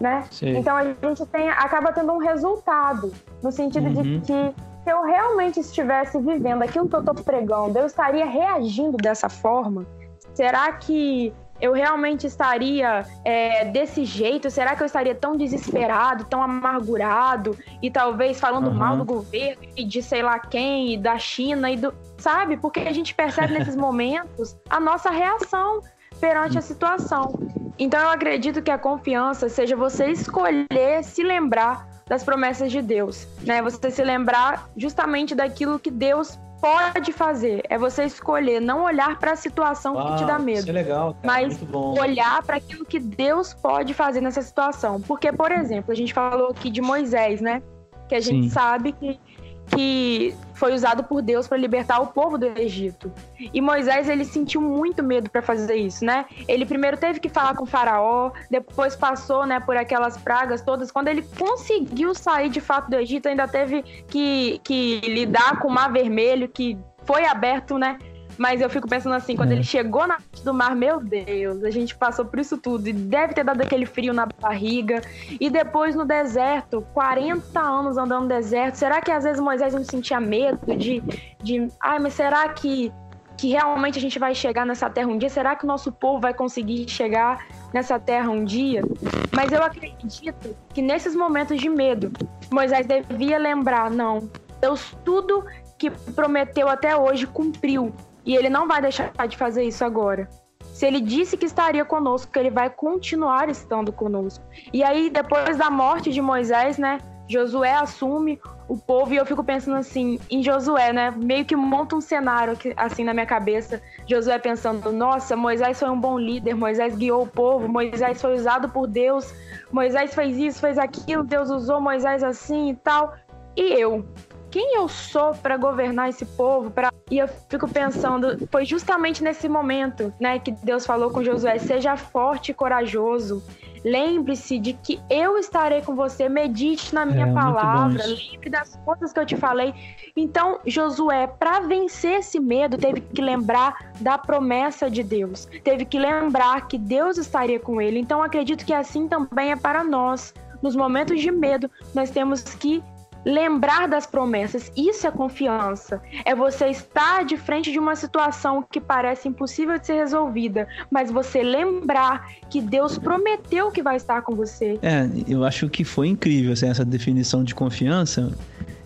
[0.02, 0.24] né?
[0.32, 0.56] Sim.
[0.56, 4.02] Então a gente tem, acaba tendo um resultado, no sentido uhum.
[4.02, 8.96] de que se eu realmente estivesse vivendo aquilo que eu estou pregando, eu estaria reagindo
[8.96, 9.86] dessa forma?
[10.34, 14.50] Será que eu realmente estaria é, desse jeito?
[14.50, 18.74] Será que eu estaria tão desesperado, tão amargurado e talvez falando uhum.
[18.74, 21.94] mal do governo e de sei lá quem, e da China e do.
[22.18, 22.56] Sabe?
[22.56, 25.80] Porque a gente percebe nesses momentos a nossa reação
[26.22, 27.34] perante a situação.
[27.76, 33.26] Então eu acredito que a confiança seja você escolher se lembrar das promessas de Deus,
[33.44, 33.60] né?
[33.60, 37.64] Você se lembrar justamente daquilo que Deus pode fazer.
[37.68, 41.16] É você escolher não olhar para a situação que te dá medo, isso é legal,
[41.24, 41.58] mas
[41.98, 45.00] olhar para aquilo que Deus pode fazer nessa situação.
[45.00, 47.60] Porque, por exemplo, a gente falou aqui de Moisés, né?
[48.08, 48.50] Que a gente Sim.
[48.50, 49.18] sabe que
[49.68, 53.12] que foi usado por Deus para libertar o povo do Egito.
[53.52, 56.24] E Moisés ele sentiu muito medo para fazer isso, né?
[56.46, 60.92] Ele primeiro teve que falar com o faraó, depois passou, né, por aquelas pragas todas.
[60.92, 65.70] Quando ele conseguiu sair de fato do Egito, ainda teve que, que lidar com o
[65.72, 67.98] Mar Vermelho, que foi aberto, né,
[68.38, 69.54] mas eu fico pensando assim, quando é.
[69.54, 72.88] ele chegou na frente do mar, meu Deus, a gente passou por isso tudo.
[72.88, 75.02] E deve ter dado aquele frio na barriga.
[75.40, 78.76] E depois no deserto, 40 anos andando no deserto.
[78.76, 81.02] Será que às vezes Moisés não sentia medo de.
[81.42, 82.92] de ai, mas será que,
[83.36, 85.28] que realmente a gente vai chegar nessa terra um dia?
[85.28, 88.82] Será que o nosso povo vai conseguir chegar nessa terra um dia?
[89.30, 92.10] Mas eu acredito que nesses momentos de medo,
[92.50, 94.28] Moisés devia lembrar: não,
[94.60, 95.44] Deus tudo
[95.78, 97.92] que prometeu até hoje cumpriu.
[98.24, 100.28] E ele não vai deixar de fazer isso agora.
[100.72, 104.44] Se ele disse que estaria conosco, ele vai continuar estando conosco.
[104.72, 106.98] E aí, depois da morte de Moisés, né?
[107.28, 111.10] Josué assume o povo e eu fico pensando assim, em Josué, né?
[111.10, 113.82] Meio que monta um cenário assim na minha cabeça.
[114.06, 118.68] Josué pensando, nossa, Moisés foi um bom líder, Moisés guiou o povo, Moisés foi usado
[118.68, 119.32] por Deus,
[119.70, 123.14] Moisés fez isso, fez aquilo, Deus usou Moisés assim e tal.
[123.56, 124.04] E eu?
[124.52, 126.70] Quem eu sou para governar esse povo?
[126.70, 126.92] Pra...
[127.10, 131.96] E eu fico pensando, foi justamente nesse momento, né, que Deus falou com Josué: seja
[131.96, 133.42] forte e corajoso.
[133.82, 139.12] lembre-se de que eu estarei com você, medite na minha é, palavra, lembre das coisas
[139.12, 139.74] que eu te falei.
[140.14, 145.98] Então, Josué, para vencer esse medo, teve que lembrar da promessa de Deus, teve que
[145.98, 147.98] lembrar que Deus estaria com ele.
[147.98, 150.34] Então, acredito que assim também é para nós.
[150.62, 152.80] Nos momentos de medo, nós temos que
[153.24, 154.70] lembrar das promessas.
[154.76, 156.02] Isso é confiança.
[156.24, 161.10] É você estar de frente de uma situação que parece impossível de ser resolvida, mas
[161.10, 164.78] você lembrar que Deus prometeu que vai estar com você.
[164.82, 168.32] É, eu acho que foi incrível assim, essa definição de confiança.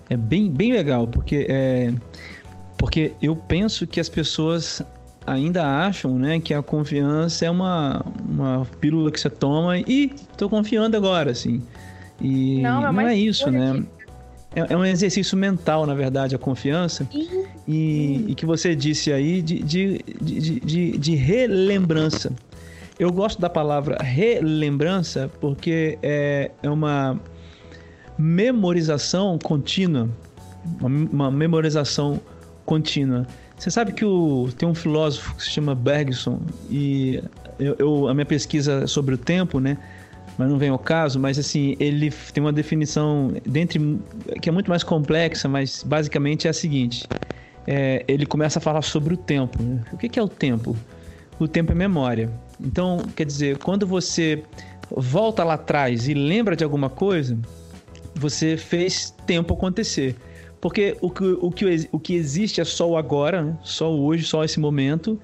[0.09, 1.93] É bem, bem legal, porque é,
[2.79, 4.83] porque eu penso que as pessoas
[5.27, 10.49] ainda acham né, que a confiança é uma, uma pílula que você toma e estou
[10.49, 11.63] confiando agora, assim.
[12.21, 13.83] E não, é não é isso, né?
[14.57, 17.07] É, é, um exercício mental, na verdade, a confiança.
[17.69, 22.33] E, e que você disse aí de, de, de, de, de relembrança.
[22.99, 27.21] Eu gosto da palavra relembrança porque é, é uma
[28.19, 30.09] memorização contínua.
[30.81, 32.19] Uma, uma memorização
[32.65, 33.27] contínua.
[33.59, 36.41] Você sabe que o, tem um filósofo que se chama Bergson
[36.71, 37.23] e
[37.59, 39.77] eu, eu, a minha pesquisa sobre o tempo, né?
[40.39, 43.99] Mas não vem ao caso, mas assim, ele tem uma definição dentre
[44.41, 47.07] que é muito mais complexa, mas basicamente é a seguinte:
[47.67, 49.63] é, ele começa a falar sobre o tempo.
[49.63, 49.83] Né?
[49.93, 50.77] O que, que é o tempo?
[51.39, 52.31] O tempo é memória.
[52.61, 54.43] Então, quer dizer, quando você
[54.91, 57.37] volta lá atrás e lembra de alguma coisa,
[58.15, 60.17] você fez tempo acontecer.
[60.61, 63.59] Porque o que, o que, o que existe é só o agora, né?
[63.63, 65.21] só o hoje, só esse momento.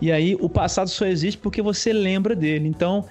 [0.00, 2.66] E aí o passado só existe porque você lembra dele.
[2.66, 3.04] Então,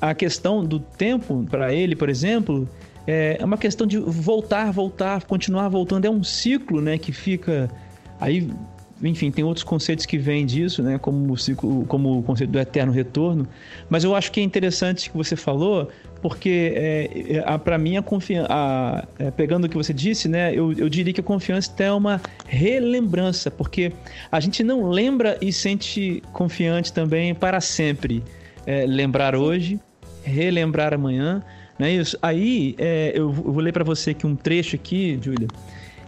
[0.00, 2.68] a, questão do tempo para ele, por exemplo,
[3.06, 6.04] é uma questão de voltar, voltar, continuar voltando.
[6.04, 7.70] É um ciclo, né, que fica
[8.20, 8.48] aí
[9.02, 10.98] enfim, tem outros conceitos que vêm disso, né?
[10.98, 13.46] Como o, ciclo, como o conceito do eterno retorno.
[13.88, 15.88] Mas eu acho que é interessante que você falou,
[16.22, 20.54] porque é, é, para mim a confiança, é, pegando o que você disse, né?
[20.54, 23.92] Eu, eu diria que a confiança é uma relembrança, porque
[24.30, 28.22] a gente não lembra e sente confiante também para sempre
[28.66, 29.78] é, lembrar hoje,
[30.22, 31.42] relembrar amanhã,
[31.78, 32.16] não é isso?
[32.22, 35.48] Aí é, eu vou ler para você aqui um trecho aqui, Júlia.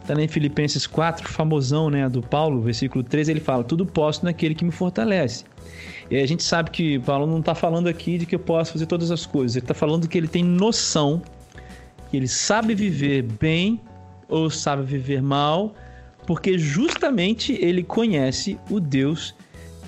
[0.01, 4.55] Está em Filipenses 4, famosão, né, do Paulo, versículo 13, ele fala: "Tudo posso naquele
[4.55, 5.45] que me fortalece".
[6.09, 8.87] E a gente sabe que Paulo não está falando aqui de que eu posso fazer
[8.87, 9.57] todas as coisas.
[9.57, 11.21] Ele está falando que ele tem noção,
[12.09, 13.81] que ele sabe viver bem
[14.29, 15.75] ou sabe viver mal,
[16.25, 19.35] porque justamente ele conhece o Deus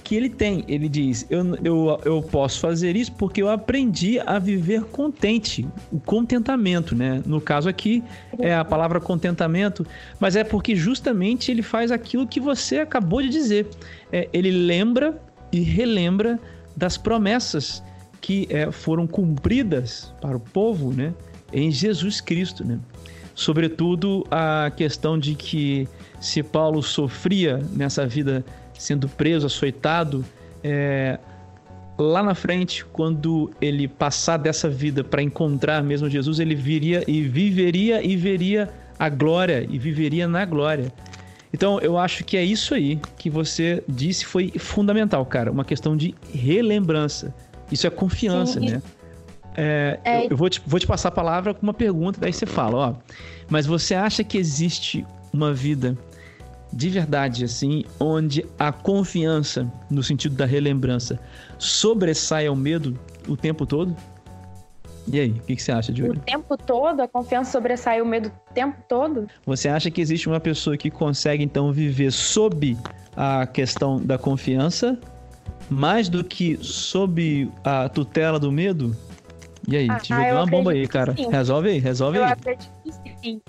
[0.08, 0.64] que ele tem.
[0.66, 6.00] Ele diz: eu, eu, eu posso fazer isso porque eu aprendi a viver contente, o
[6.00, 7.22] contentamento, né?
[7.26, 8.02] No caso aqui
[8.38, 9.86] é a palavra contentamento,
[10.18, 13.66] mas é porque justamente ele faz aquilo que você acabou de dizer.
[14.10, 15.20] É, ele lembra
[15.52, 16.40] e relembra
[16.74, 17.82] das promessas
[18.18, 21.12] que é, foram cumpridas para o povo, né?
[21.52, 22.78] Em Jesus Cristo, né?
[23.34, 25.86] Sobretudo a questão de que
[26.18, 28.42] se Paulo sofria nessa vida
[28.78, 30.24] sendo preso, açoitado,
[30.62, 31.18] é,
[31.98, 37.22] lá na frente, quando ele passar dessa vida para encontrar mesmo Jesus, ele viria e
[37.22, 40.92] viveria e veria a glória e viveria na glória.
[41.52, 45.50] Então, eu acho que é isso aí que você disse foi fundamental, cara.
[45.50, 47.34] Uma questão de relembrança.
[47.70, 48.70] Isso é confiança, Sim.
[48.70, 48.82] né?
[49.56, 50.26] É, é...
[50.26, 52.76] Eu, eu vou, te, vou te passar a palavra com uma pergunta, daí você fala,
[52.76, 52.94] ó.
[53.48, 55.96] Mas você acha que existe uma vida
[56.72, 61.18] de verdade, assim, onde a confiança, no sentido da relembrança,
[61.58, 63.96] sobressai ao medo o tempo todo?
[65.10, 66.12] E aí, o que, que, você acha, Júlia?
[66.12, 67.00] O tempo todo?
[67.00, 69.26] A confiança sobressai o medo o tempo todo?
[69.46, 72.76] Você acha que existe uma pessoa que consegue, então, viver sob
[73.16, 74.98] a questão da confiança
[75.70, 78.94] mais do que sob a tutela do medo?
[79.66, 81.14] E aí, ah, te joguei uma bomba aí, cara.
[81.30, 82.30] Resolve aí, resolve eu aí.
[82.30, 82.70] Eu acredito
[83.02, 83.40] que sim.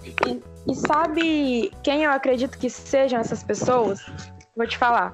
[0.70, 4.06] E sabe quem eu acredito que sejam essas pessoas?
[4.56, 5.14] Vou te falar.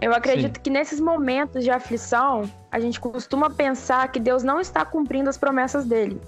[0.00, 0.62] Eu acredito Sim.
[0.62, 5.36] que nesses momentos de aflição, a gente costuma pensar que Deus não está cumprindo as
[5.36, 6.20] promessas dele.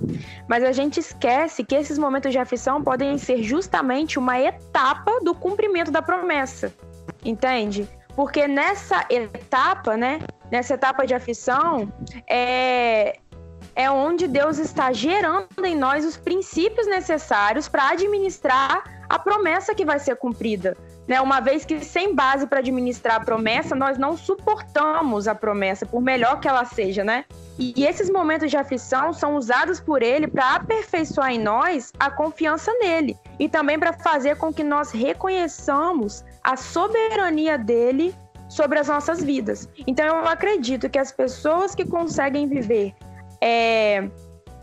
[0.49, 5.35] Mas a gente esquece que esses momentos de aflição podem ser justamente uma etapa do
[5.35, 6.73] cumprimento da promessa.
[7.25, 7.89] Entende?
[8.15, 10.21] Porque nessa etapa, né?
[10.51, 11.93] Nessa etapa de aflição,
[12.29, 13.19] é,
[13.75, 19.85] é onde Deus está gerando em nós os princípios necessários para administrar a promessa que
[19.85, 20.77] vai ser cumprida.
[21.07, 21.21] Né?
[21.21, 26.01] Uma vez que sem base para administrar a promessa, nós não suportamos a promessa, por
[26.01, 27.25] melhor que ela seja, né?
[27.59, 32.73] E esses momentos de aflição são usados por ele para aperfeiçoar em nós a confiança
[32.81, 38.15] nele e também para fazer com que nós reconheçamos a soberania dele
[38.49, 39.69] sobre as nossas vidas.
[39.87, 42.95] Então eu acredito que as pessoas que conseguem viver
[43.47, 44.09] é,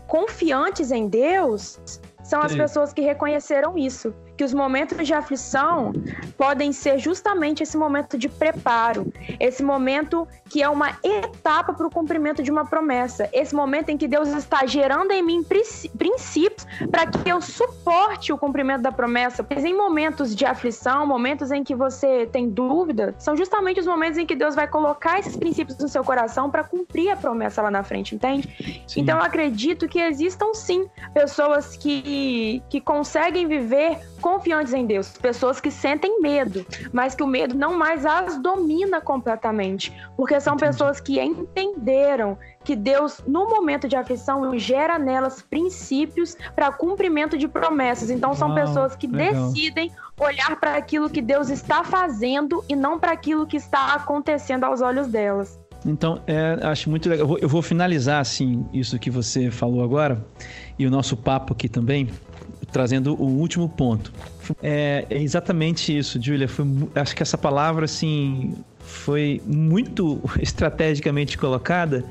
[0.08, 1.78] confiantes em Deus
[2.24, 4.12] são as pessoas que reconheceram isso
[4.42, 5.92] que os momentos de aflição
[6.36, 11.90] podem ser justamente esse momento de preparo, esse momento que é uma etapa para o
[11.90, 17.06] cumprimento de uma promessa, esse momento em que Deus está gerando em mim princípios para
[17.06, 19.44] que eu suporte o cumprimento da promessa.
[19.44, 24.18] Pois em momentos de aflição, momentos em que você tem dúvida, são justamente os momentos
[24.18, 27.70] em que Deus vai colocar esses princípios no seu coração para cumprir a promessa lá
[27.70, 28.82] na frente, entende?
[28.88, 29.02] Sim.
[29.02, 34.00] Então eu acredito que existam sim pessoas que, que conseguem viver
[34.32, 39.00] confiantes em Deus, pessoas que sentem medo, mas que o medo não mais as domina
[39.00, 46.36] completamente, porque são pessoas que entenderam que Deus, no momento de aflição, gera nelas princípios
[46.54, 48.08] para cumprimento de promessas.
[48.08, 49.48] Então, são Uau, pessoas que legal.
[49.48, 54.64] decidem olhar para aquilo que Deus está fazendo e não para aquilo que está acontecendo
[54.64, 55.60] aos olhos delas.
[55.84, 57.24] Então, é, acho muito legal.
[57.24, 60.24] Eu vou, eu vou finalizar assim isso que você falou agora
[60.78, 62.08] e o nosso papo aqui também
[62.72, 64.12] trazendo o último ponto.
[64.62, 66.48] É, é exatamente isso, Julia.
[66.48, 72.04] Foi, acho que essa palavra, assim, foi muito estrategicamente colocada,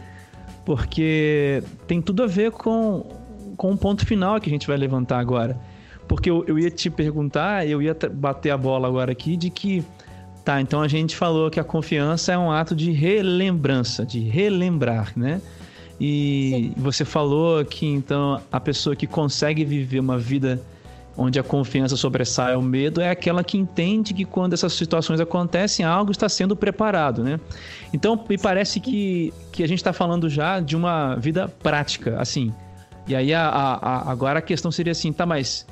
[0.65, 3.05] porque tem tudo a ver com,
[3.57, 5.59] com o ponto final que a gente vai levantar agora.
[6.07, 9.83] Porque eu, eu ia te perguntar, eu ia bater a bola agora aqui de que
[10.43, 15.13] Tá, então a gente falou que a confiança é um ato de relembrança, de relembrar,
[15.15, 15.39] né?
[16.03, 16.81] E Sim.
[16.81, 20.59] você falou que então a pessoa que consegue viver uma vida
[21.15, 25.85] onde a confiança sobressai o medo é aquela que entende que quando essas situações acontecem,
[25.85, 27.39] algo está sendo preparado, né?
[27.93, 32.51] Então, me parece que, que a gente está falando já de uma vida prática, assim.
[33.05, 35.67] E aí, a, a, agora a questão seria assim, tá, mas...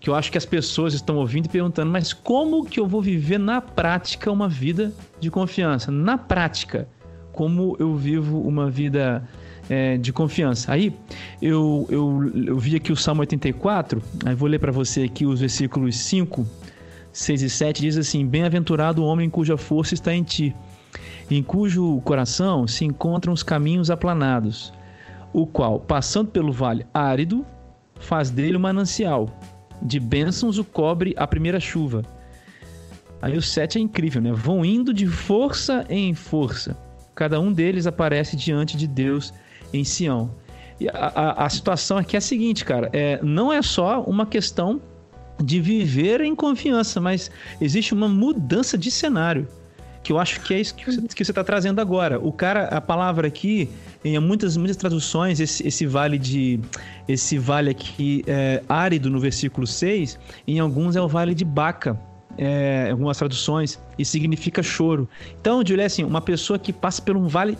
[0.00, 3.02] Que eu acho que as pessoas estão ouvindo e perguntando, mas como que eu vou
[3.02, 5.90] viver na prática uma vida de confiança?
[5.90, 6.88] Na prática,
[7.32, 9.28] como eu vivo uma vida
[9.68, 10.72] é, de confiança.
[10.72, 10.94] Aí
[11.40, 15.40] eu, eu, eu vi aqui o Salmo 84, aí vou ler para você aqui os
[15.40, 16.46] versículos 5,
[17.12, 20.54] 6 e 7, diz assim: Bem-aventurado o homem cuja força está em ti,
[21.30, 24.72] em cujo coração se encontram os caminhos aplanados,
[25.32, 27.44] o qual, passando pelo vale árido,
[28.00, 29.28] faz dele um manancial,
[29.82, 32.02] de bênçãos o cobre a primeira chuva.
[33.20, 34.32] Aí o 7 é incrível, né?
[34.32, 36.76] Vão indo de força em força.
[37.16, 39.34] Cada um deles aparece diante de Deus
[39.72, 40.30] em Sião.
[40.80, 44.26] E a, a, a situação aqui é a seguinte, cara, é, não é só uma
[44.26, 44.80] questão
[45.42, 49.46] de viver em confiança, mas existe uma mudança de cenário.
[50.02, 52.18] Que eu acho que é isso que você está trazendo agora.
[52.18, 53.68] O cara, a palavra aqui,
[54.04, 56.60] em muitas, muitas traduções, esse, esse vale de.
[57.06, 61.98] Esse vale aqui é, árido no versículo 6, em alguns é o vale de Baca.
[62.40, 65.08] É, algumas traduções, e significa choro.
[65.40, 67.58] Então, Julia, assim, uma pessoa que passa por um vale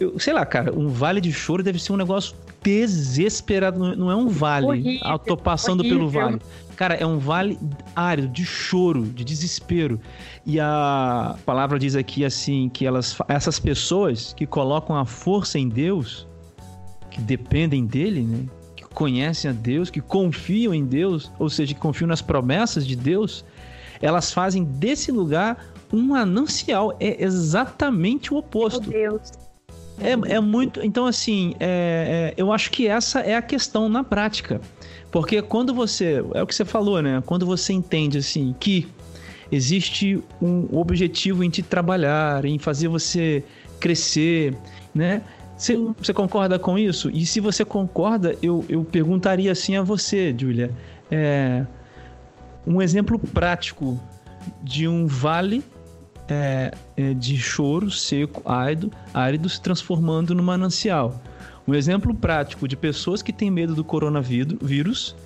[0.00, 3.78] eu, sei lá, cara, um vale de choro deve ser um negócio desesperado.
[3.96, 4.66] Não é um vale.
[4.66, 5.98] Horrível, ah, tô passando horrível.
[5.98, 6.40] pelo vale.
[6.74, 7.58] Cara, é um vale
[7.94, 10.00] árido, de choro, de desespero.
[10.44, 15.68] E a palavra diz aqui assim que elas, essas pessoas que colocam a força em
[15.68, 16.26] Deus,
[17.10, 18.44] que dependem dele, né?
[18.74, 22.96] Que conhecem a Deus, que confiam em Deus, ou seja, que confiam nas promessas de
[22.96, 23.44] Deus,
[24.00, 26.96] elas fazem desse lugar um anancial.
[27.00, 28.88] É exatamente o oposto.
[28.88, 29.32] Meu Deus.
[29.98, 30.84] É, é muito.
[30.84, 34.60] Então, assim, é, é, eu acho que essa é a questão na prática.
[35.10, 36.22] Porque quando você.
[36.34, 37.22] É o que você falou, né?
[37.24, 38.86] Quando você entende, assim, que
[39.50, 43.42] existe um objetivo em te trabalhar, em fazer você
[43.80, 44.54] crescer,
[44.94, 45.22] né?
[45.56, 47.10] Você, você concorda com isso?
[47.10, 50.70] E se você concorda, eu, eu perguntaria assim a você, Julia.
[51.10, 51.64] É,
[52.66, 54.00] um exemplo prático
[54.62, 55.62] de um vale
[56.28, 61.20] é, é, de choro seco, árido, árido se transformando no manancial.
[61.66, 65.16] Um exemplo prático de pessoas que têm medo do coronavírus,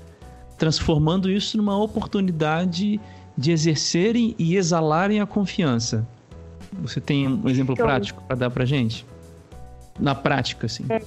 [0.58, 3.00] transformando isso numa oportunidade
[3.36, 6.06] de exercerem e exalarem a confiança.
[6.82, 9.06] Você tem um exemplo prático para dar para gente?
[9.98, 10.84] Na prática, assim.
[10.88, 11.02] É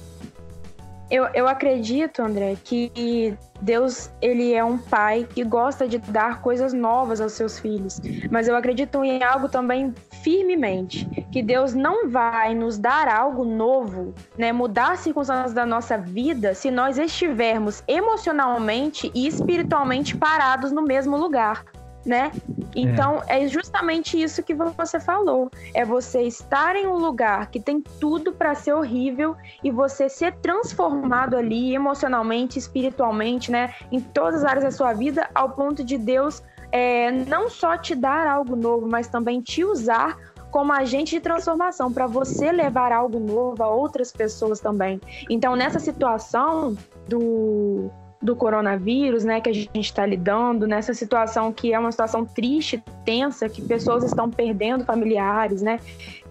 [1.10, 6.72] eu, eu acredito, André, que Deus ele é um pai que gosta de dar coisas
[6.72, 8.00] novas aos seus filhos.
[8.30, 14.14] Mas eu acredito em algo também firmemente, que Deus não vai nos dar algo novo,
[14.38, 20.82] né, mudar as circunstâncias da nossa vida se nós estivermos emocionalmente e espiritualmente parados no
[20.82, 21.64] mesmo lugar
[22.04, 22.30] né?
[22.74, 23.44] Então é.
[23.44, 23.48] é.
[23.48, 25.50] justamente isso que você falou.
[25.72, 30.34] É você estar em um lugar que tem tudo para ser horrível e você ser
[30.36, 33.74] transformado ali emocionalmente, espiritualmente, né?
[33.90, 36.42] Em todas as áreas da sua vida, ao ponto de Deus
[36.74, 40.18] é, não só te dar algo novo, mas também te usar
[40.50, 45.00] como agente de transformação para você levar algo novo a outras pessoas também.
[45.30, 46.76] Então, nessa situação
[47.08, 47.90] do
[48.24, 52.82] do coronavírus, né, que a gente está lidando, nessa situação que é uma situação triste,
[53.04, 55.78] tensa, que pessoas estão perdendo familiares, né,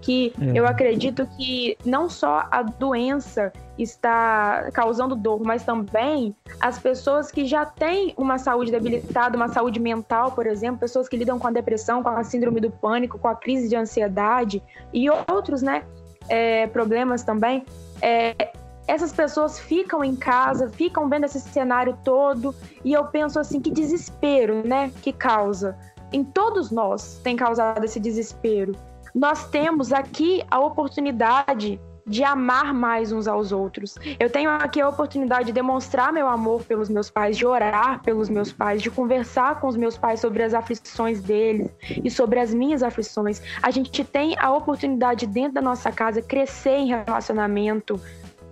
[0.01, 0.57] que é.
[0.57, 7.45] eu acredito que não só a doença está causando dor, mas também as pessoas que
[7.45, 11.51] já têm uma saúde debilitada, uma saúde mental, por exemplo, pessoas que lidam com a
[11.51, 15.83] depressão, com a síndrome do pânico, com a crise de ansiedade e outros, né,
[16.27, 17.63] é, problemas também.
[18.01, 18.51] É,
[18.87, 22.53] essas pessoas ficam em casa, ficam vendo esse cenário todo,
[22.83, 25.77] e eu penso assim, que desespero, né, que causa.
[26.11, 28.73] Em todos nós tem causado esse desespero.
[29.15, 33.95] Nós temos aqui a oportunidade de amar mais uns aos outros.
[34.19, 38.29] Eu tenho aqui a oportunidade de demonstrar meu amor pelos meus pais, de orar pelos
[38.29, 41.71] meus pais, de conversar com os meus pais sobre as aflições deles
[42.03, 43.41] e sobre as minhas aflições.
[43.61, 47.99] A gente tem a oportunidade dentro da nossa casa crescer em relacionamento,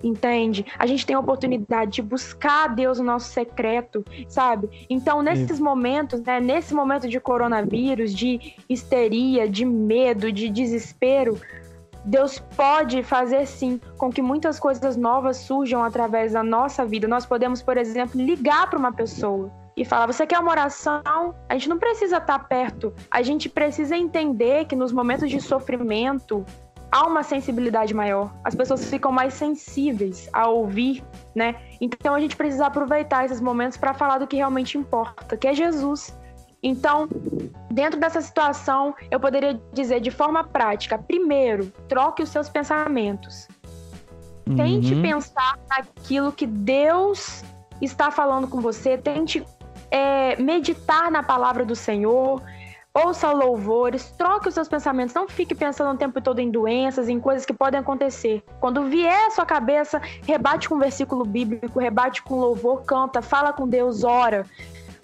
[0.03, 0.65] entende?
[0.77, 4.69] A gente tem a oportunidade de buscar a Deus no nosso secreto, sabe?
[4.89, 5.63] Então, nesses Sim.
[5.63, 11.39] momentos, né, nesse momento de coronavírus, de histeria, de medo, de desespero,
[12.03, 17.07] Deus pode fazer sim com que muitas coisas novas surjam através da nossa vida.
[17.07, 21.35] Nós podemos, por exemplo, ligar para uma pessoa e falar: Você quer uma oração?
[21.47, 26.43] A gente não precisa estar perto, a gente precisa entender que nos momentos de sofrimento,
[26.91, 28.33] há uma sensibilidade maior.
[28.43, 31.55] As pessoas ficam mais sensíveis a ouvir, né?
[31.79, 35.53] Então a gente precisa aproveitar esses momentos para falar do que realmente importa, que é
[35.53, 36.15] Jesus.
[36.63, 37.07] Então,
[37.71, 43.47] dentro dessa situação, eu poderia dizer de forma prática: primeiro, troque os seus pensamentos.
[44.47, 44.55] Uhum.
[44.55, 47.43] Tente pensar naquilo que Deus
[47.81, 49.43] está falando com você, tente
[49.89, 52.43] é, meditar na palavra do Senhor,
[52.93, 57.19] ouça louvores, troque os seus pensamentos, não fique pensando o tempo todo em doenças, em
[57.19, 58.43] coisas que podem acontecer.
[58.59, 63.53] Quando vier à sua cabeça, rebate com um versículo bíblico, rebate com louvor, canta, fala
[63.53, 64.45] com Deus, ora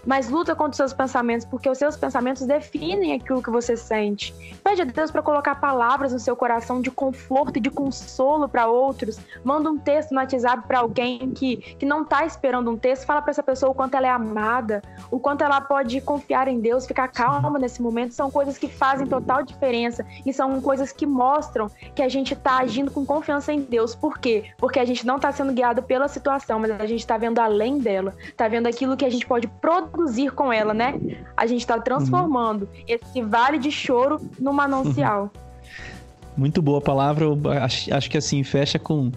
[0.08, 4.34] mas luta contra os seus pensamentos, porque os seus pensamentos definem aquilo que você sente.
[4.64, 8.66] Pede a Deus para colocar palavras no seu coração de conforto e de consolo para
[8.68, 9.20] outros.
[9.44, 13.04] Manda um texto no WhatsApp para alguém que, que não está esperando um texto.
[13.04, 14.80] Fala para essa pessoa o quanto ela é amada,
[15.10, 18.14] o quanto ela pode confiar em Deus, ficar calma nesse momento.
[18.14, 22.60] São coisas que fazem total diferença e são coisas que mostram que a gente está
[22.60, 23.94] agindo com confiança em Deus.
[23.94, 24.52] Por quê?
[24.56, 27.78] Porque a gente não está sendo guiado pela situação, mas a gente está vendo além
[27.78, 30.94] dela, está vendo aquilo que a gente pode produzir produzir com ela, né?
[31.36, 32.84] A gente está transformando uhum.
[32.86, 35.30] esse vale de choro no manancial.
[36.36, 37.26] Muito boa palavra,
[37.62, 39.10] acho, acho, que assim, fecha com,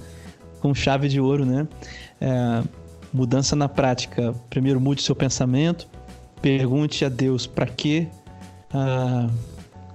[0.60, 1.68] com chave de ouro, né?
[2.20, 2.64] É,
[3.14, 4.34] mudança na prática.
[4.50, 5.88] Primeiro, mude seu pensamento,
[6.42, 8.08] pergunte a Deus para quê,
[8.74, 9.30] ah,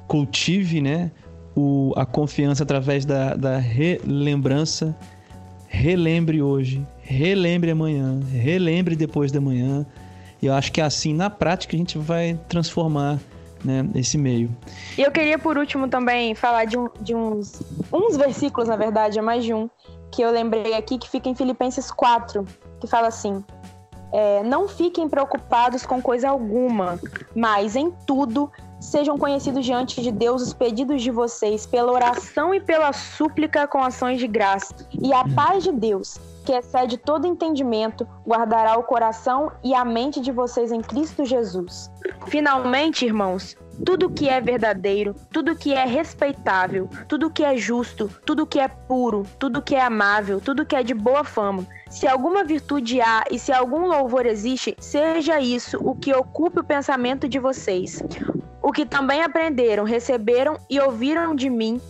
[0.07, 1.11] cultive, né?
[1.57, 4.97] O, a confiança através da, da relembrança.
[5.67, 9.85] Relembre hoje, relembre amanhã, relembre depois da manhã.
[10.47, 13.19] Eu acho que assim, na prática, a gente vai transformar
[13.65, 14.55] né, esse meio.
[14.97, 19.19] E eu queria, por último, também falar de, um, de uns, uns versículos, na verdade,
[19.19, 19.69] é mais de um,
[20.11, 22.45] que eu lembrei aqui, que fica em Filipenses 4,
[22.81, 23.45] que fala assim:
[24.13, 26.99] é, Não fiquem preocupados com coisa alguma,
[27.35, 32.61] mas em tudo sejam conhecidos diante de Deus os pedidos de vocês pela oração e
[32.61, 34.75] pela súplica com ações de graça.
[35.03, 40.21] E a paz de Deus, que excede todo entendimento, guardará o coração e a mente
[40.21, 41.91] de vocês em Cristo Jesus.
[42.29, 48.47] Finalmente, irmãos, tudo que é verdadeiro, tudo que é respeitável, tudo que é justo, tudo
[48.47, 51.67] que é puro, tudo que é amável, tudo que é de boa fama.
[51.91, 56.65] Se alguma virtude há e se algum louvor existe, seja isso o que ocupe o
[56.65, 58.01] pensamento de vocês.
[58.63, 61.81] O que também aprenderam, receberam e ouviram de mim,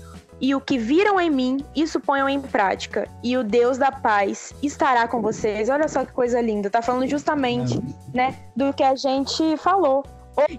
[0.40, 3.08] e o que viram em mim, isso ponham em prática.
[3.22, 5.68] E o Deus da paz estará com vocês.
[5.68, 6.68] Olha só que coisa linda.
[6.68, 7.80] Tá falando justamente,
[8.12, 10.04] né, do que a gente falou.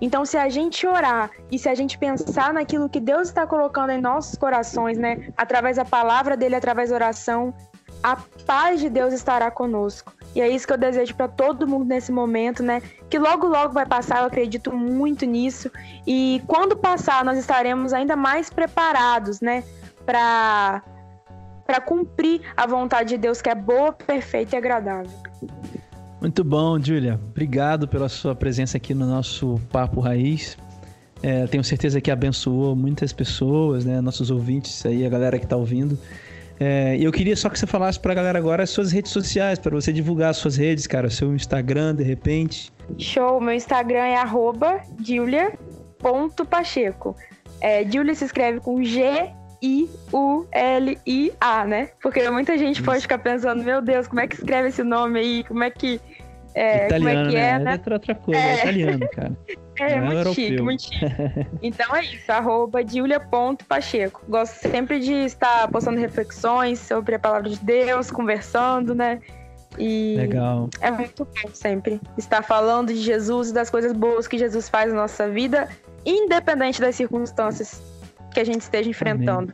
[0.01, 3.91] Então, se a gente orar e se a gente pensar naquilo que Deus está colocando
[3.91, 7.53] em nossos corações, né, através da palavra dele, através da oração,
[8.03, 10.13] a paz de Deus estará conosco.
[10.35, 12.81] E é isso que eu desejo para todo mundo nesse momento, né?
[13.09, 15.71] Que logo, logo vai passar, eu acredito muito nisso.
[16.05, 19.63] E quando passar, nós estaremos ainda mais preparados, né?
[20.05, 20.83] Para
[21.65, 25.11] para cumprir a vontade de Deus que é boa, perfeita e agradável.
[26.21, 27.19] Muito bom, Júlia.
[27.29, 30.57] Obrigado pela sua presença aqui no nosso Papo Raiz.
[31.21, 33.99] É, tenho certeza que abençoou muitas pessoas, né?
[34.01, 35.99] Nossos ouvintes aí, a galera que está ouvindo.
[36.59, 39.75] É, eu queria só que você falasse pra galera agora as suas redes sociais, para
[39.75, 42.71] você divulgar as suas redes, cara, seu Instagram, de repente.
[42.97, 47.15] Show, meu Instagram é arroba julia.pacheco.
[47.59, 49.31] É, Julia se escreve com G
[49.61, 51.89] I-U-L-I-A, né?
[52.01, 55.43] Porque muita gente pode ficar pensando, meu Deus, como é que escreve esse nome aí?
[55.43, 55.99] Como é que.
[56.53, 57.59] É, italiano, como é que é, né?
[57.59, 57.81] né?
[57.85, 59.37] É outra coisa, é, é italiano, cara.
[59.79, 61.05] É, é muito chique, muito chique.
[61.61, 64.23] Então é isso, arroba julia.pacheco.
[64.27, 69.19] Gosto sempre de estar postando reflexões sobre a palavra de Deus, conversando, né?
[69.77, 70.69] E Legal.
[70.81, 74.91] é muito bom sempre estar falando de Jesus e das coisas boas que Jesus faz
[74.91, 75.69] na nossa vida,
[76.03, 77.81] independente das circunstâncias
[78.33, 79.53] que a gente esteja enfrentando.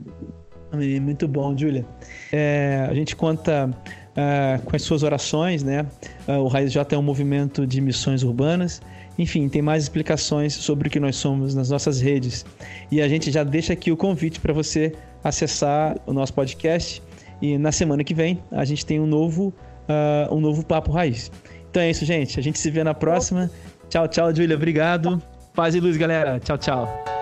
[0.71, 0.87] Amém.
[0.87, 0.99] Amém.
[0.99, 1.85] Muito bom, Júlia.
[2.31, 3.69] É, a gente conta
[4.13, 5.85] uh, com as suas orações, né?
[6.27, 8.81] Uh, o Raiz J é um movimento de missões urbanas.
[9.17, 12.45] Enfim, tem mais explicações sobre o que nós somos nas nossas redes.
[12.91, 14.93] E a gente já deixa aqui o convite para você
[15.23, 17.01] acessar o nosso podcast.
[17.41, 19.53] E na semana que vem a gente tem um novo,
[19.87, 21.31] uh, um novo Papo Raiz.
[21.69, 22.39] Então é isso, gente.
[22.39, 23.49] A gente se vê na próxima.
[23.89, 24.55] Tchau, tchau, Júlia.
[24.55, 25.21] Obrigado.
[25.53, 26.39] Paz e luz, galera.
[26.39, 27.12] Tchau, tchau.